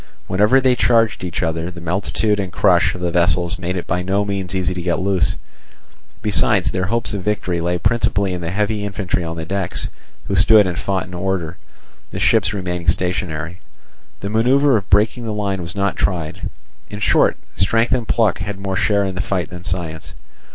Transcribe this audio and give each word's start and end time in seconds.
Whenever 0.25 0.59
they 0.59 0.75
charged 0.75 1.23
each 1.23 1.43
other, 1.43 1.69
the 1.69 1.79
multitude 1.79 2.39
and 2.39 2.51
crush 2.51 2.95
of 2.95 3.01
the 3.01 3.11
vessels 3.11 3.59
made 3.59 3.75
it 3.75 3.85
by 3.85 4.01
no 4.01 4.25
means 4.25 4.55
easy 4.55 4.73
to 4.73 4.81
get 4.81 4.97
loose; 4.99 5.35
besides, 6.23 6.71
their 6.71 6.85
hopes 6.87 7.13
of 7.13 7.21
victory 7.21 7.61
lay 7.61 7.77
principally 7.77 8.33
in 8.33 8.41
the 8.41 8.49
heavy 8.49 8.83
infantry 8.83 9.23
on 9.23 9.37
the 9.37 9.45
decks, 9.45 9.89
who 10.27 10.35
stood 10.35 10.65
and 10.65 10.79
fought 10.79 11.05
in 11.05 11.13
order, 11.13 11.55
the 12.09 12.17
ships 12.17 12.51
remaining 12.51 12.87
stationary. 12.87 13.59
The 14.21 14.29
manoeuvre 14.31 14.75
of 14.75 14.89
breaking 14.89 15.25
the 15.25 15.33
line 15.33 15.61
was 15.61 15.75
not 15.75 15.97
tried; 15.97 16.49
in 16.89 16.99
short, 16.99 17.37
strength 17.55 17.91
and 17.91 18.07
pluck 18.07 18.39
had 18.39 18.57
more 18.57 18.75
share 18.75 19.03
in 19.03 19.13
the 19.13 19.21
fight 19.21 19.51
than 19.51 19.63
science. 19.63 20.13